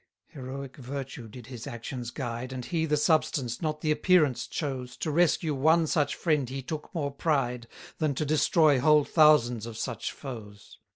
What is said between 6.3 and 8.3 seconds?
he took more pride, Than to